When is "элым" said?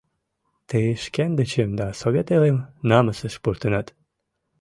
2.37-2.57